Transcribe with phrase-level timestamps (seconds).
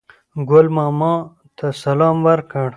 [0.49, 1.13] ګل ماما
[1.57, 2.69] ته سلام ورکړ.